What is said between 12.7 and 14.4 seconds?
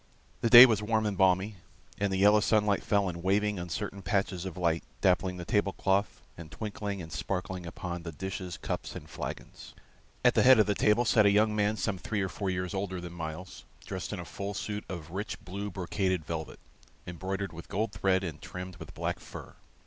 older than Myles, dressed in a